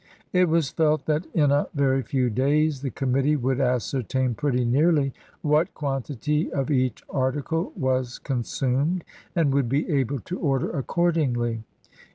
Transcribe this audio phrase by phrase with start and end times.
[0.33, 5.13] It was felt that in a very few days the committee would ascertain pretty nearly
[5.43, 9.03] what quantity of each article was consumed,
[9.35, 11.61] and would be able to order accordingly.